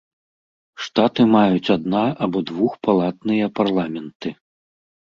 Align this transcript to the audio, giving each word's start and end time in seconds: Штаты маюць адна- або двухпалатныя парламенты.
Штаты 0.85 1.21
маюць 1.35 1.73
адна- 1.77 2.03
або 2.27 2.45
двухпалатныя 2.53 3.45
парламенты. 3.63 4.39